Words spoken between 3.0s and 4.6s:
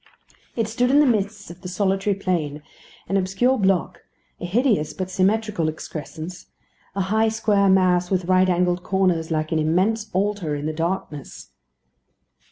an obscure block, a